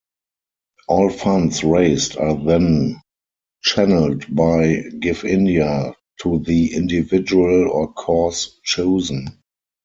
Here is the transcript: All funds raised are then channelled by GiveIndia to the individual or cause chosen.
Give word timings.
All 0.87 1.11
funds 1.11 1.63
raised 1.63 2.17
are 2.17 2.33
then 2.33 2.99
channelled 3.63 4.35
by 4.35 4.85
GiveIndia 4.97 5.93
to 6.21 6.39
the 6.39 6.73
individual 6.73 7.69
or 7.69 7.93
cause 7.93 8.59
chosen. 8.63 9.43